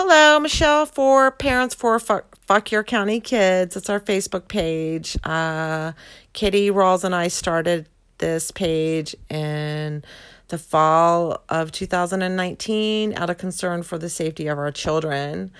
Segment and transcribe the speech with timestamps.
[0.00, 3.76] Hello, Michelle for Parents for Fuck, Fauquier County Kids.
[3.76, 5.18] It's our Facebook page.
[5.24, 5.90] Uh,
[6.34, 7.88] Kitty Rawls and I started
[8.18, 10.04] this page in
[10.50, 15.50] the fall of 2019 out of concern for the safety of our children.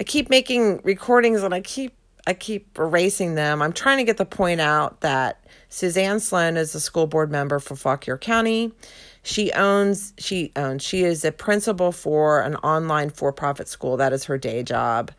[0.00, 1.94] I keep making recordings and I keep
[2.26, 3.62] I keep erasing them.
[3.62, 7.58] I'm trying to get the point out that Suzanne Sloan is a school board member
[7.58, 8.72] for Fauquier County.
[9.22, 13.96] She owns she owns she is a principal for an online for-profit school.
[13.96, 15.12] That is her day job.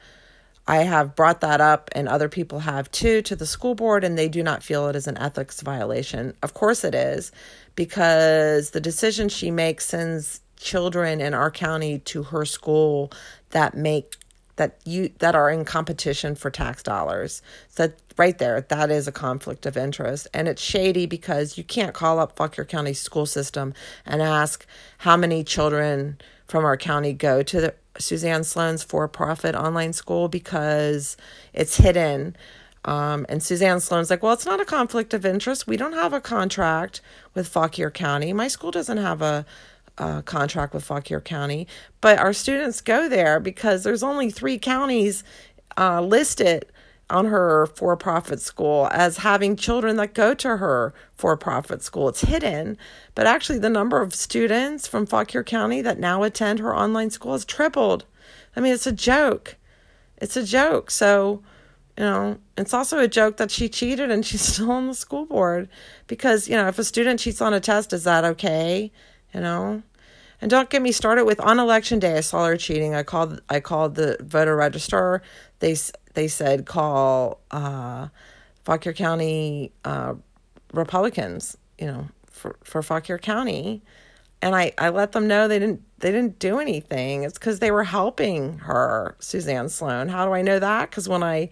[0.65, 4.17] I have brought that up and other people have too to the school board and
[4.17, 6.33] they do not feel it is an ethics violation.
[6.41, 7.33] Of course it is
[7.75, 13.11] because the decision she makes sends children in our county to her school
[13.49, 14.15] that make
[14.55, 17.41] that you that are in competition for tax dollars.
[17.69, 20.27] So right there, that is a conflict of interest.
[20.33, 23.73] And it's shady because you can't call up Fauquier County school system
[24.05, 24.65] and ask
[24.99, 26.17] how many children
[26.47, 31.17] from our county go to the Suzanne Sloan's for profit online school because
[31.53, 32.35] it's hidden.
[32.85, 35.67] Um, and Suzanne Sloan's like, well, it's not a conflict of interest.
[35.67, 37.01] We don't have a contract
[37.33, 38.33] with Fauquier County.
[38.33, 39.45] My school doesn't have a
[39.97, 41.67] uh, contract with Fauquier County,
[42.01, 45.23] but our students go there because there's only three counties
[45.77, 46.65] uh, listed
[47.09, 52.09] on her for profit school as having children that go to her for profit school.
[52.09, 52.77] It's hidden,
[53.13, 57.33] but actually, the number of students from Fauquier County that now attend her online school
[57.33, 58.05] has tripled.
[58.55, 59.57] I mean, it's a joke.
[60.17, 60.89] It's a joke.
[60.89, 61.43] So,
[61.97, 65.25] you know, it's also a joke that she cheated and she's still on the school
[65.25, 65.69] board
[66.07, 68.91] because, you know, if a student cheats on a test, is that okay?
[69.33, 69.83] You know.
[70.41, 72.17] And don't get me started with on election day.
[72.17, 72.93] I saw her cheating.
[72.95, 73.41] I called.
[73.49, 75.21] I called the voter registrar.
[75.59, 75.77] They
[76.15, 78.09] they said call uh,
[78.65, 80.15] Fauquier County uh,
[80.73, 81.57] Republicans.
[81.79, 83.83] You know, for for Fauquier County,
[84.41, 87.23] and I I let them know they didn't they didn't do anything.
[87.23, 90.09] It's because they were helping her, Suzanne Sloan.
[90.09, 90.89] How do I know that?
[90.89, 91.49] Because when I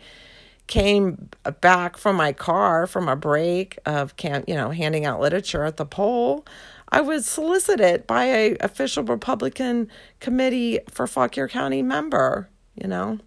[0.71, 1.27] came
[1.59, 5.75] back from my car from a break of camp, you know, handing out literature at
[5.75, 6.45] the poll,
[6.87, 9.89] I was solicited by a official Republican
[10.21, 13.19] committee for Fauquier County member, you know.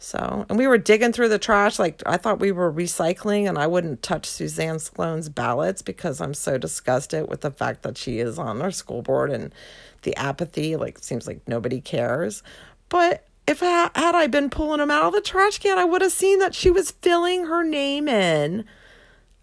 [0.00, 3.58] So, and we were digging through the trash like I thought we were recycling, and
[3.58, 8.18] I wouldn't touch Suzanne Sloan's ballots because I'm so disgusted with the fact that she
[8.18, 9.54] is on our school board and
[10.02, 10.74] the apathy.
[10.74, 12.42] Like, seems like nobody cares.
[12.88, 16.02] But if I, had I been pulling them out of the trash can, I would
[16.02, 18.64] have seen that she was filling her name in.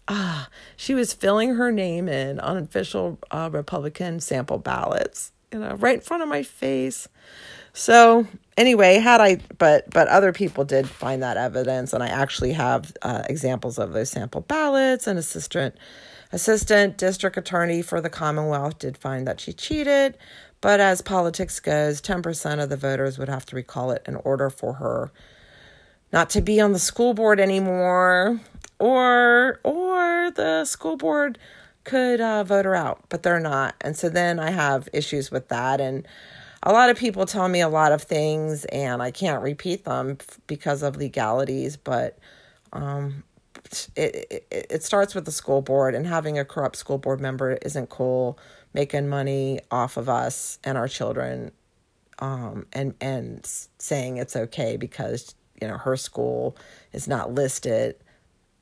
[0.08, 5.74] Ah, she was filling her name in on official uh, Republican sample ballots, you know,
[5.76, 7.06] right in front of my face.
[7.72, 8.26] So
[8.56, 12.92] anyway, had I, but but other people did find that evidence, and I actually have
[13.02, 15.06] uh, examples of those sample ballots.
[15.06, 15.76] And assistant
[16.32, 20.18] assistant district attorney for the Commonwealth did find that she cheated.
[20.60, 24.50] But as politics goes, 10% of the voters would have to recall it in order
[24.50, 25.10] for her
[26.12, 28.40] not to be on the school board anymore
[28.78, 31.38] or or the school board
[31.84, 33.74] could uh, vote her out, but they're not.
[33.80, 36.06] And so then I have issues with that and
[36.62, 40.18] a lot of people tell me a lot of things and I can't repeat them
[40.46, 42.18] because of legalities, but
[42.72, 43.24] um,
[43.96, 47.52] it, it, it starts with the school board and having a corrupt school board member
[47.62, 48.38] isn't cool.
[48.72, 51.50] Making money off of us and our children
[52.20, 53.44] um, and and
[53.78, 56.56] saying it's okay because you know her school
[56.92, 57.96] is not listed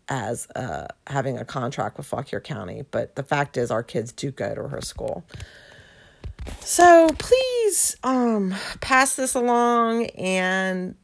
[0.08, 4.30] as uh, having a contract with Fauquier County, but the fact is our kids do
[4.30, 5.24] go to her school.
[6.60, 10.94] So please um, pass this along and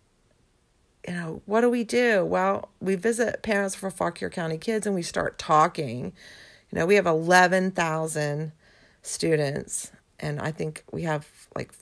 [1.06, 2.24] you know, what do we do?
[2.24, 6.12] Well, we visit parents for Fauquier County kids and we start talking.
[6.70, 8.52] You know, we have 11,000
[9.02, 11.72] students, and I think we have like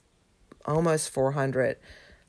[0.66, 1.76] almost 400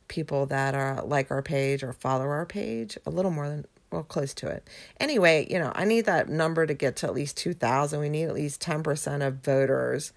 [0.08, 4.04] people that are like our page or follow our page, a little more than well,
[4.04, 4.68] close to it.
[5.00, 8.00] Anyway, you know, I need that number to get to at least 2,000.
[8.00, 10.14] We need at least 10% of voters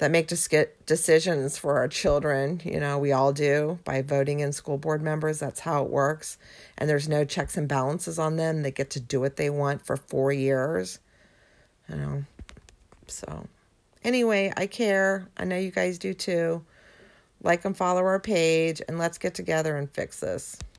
[0.00, 2.60] that make get decisions for our children.
[2.64, 5.38] You know, we all do by voting in school board members.
[5.38, 6.38] That's how it works.
[6.78, 8.62] And there's no checks and balances on them.
[8.62, 10.98] They get to do what they want for four years.
[11.88, 12.24] You know,
[13.06, 13.46] so
[14.02, 15.28] Anyway, I care.
[15.36, 16.64] I know you guys do too.
[17.42, 20.58] Like and follow our page, and let's get together and fix this.